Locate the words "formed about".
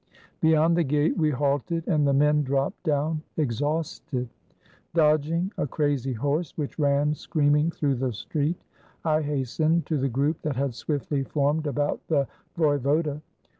11.23-12.01